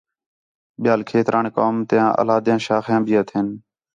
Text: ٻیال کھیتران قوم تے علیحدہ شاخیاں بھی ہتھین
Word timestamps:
ٻیال 0.81 1.01
کھیتران 1.09 1.45
قوم 1.55 1.75
تے 1.89 1.97
علیحدہ 2.21 2.55
شاخیاں 2.65 3.01
بھی 3.05 3.13
ہتھین 3.19 3.47